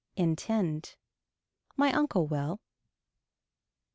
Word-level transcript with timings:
Intend. 0.15 0.95
My 1.77 1.93
uncle 1.93 2.25
will. 2.25 2.59